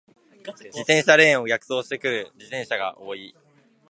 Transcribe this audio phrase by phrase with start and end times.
[0.73, 3.35] 自転車レーンを逆走してくる自転車が多い。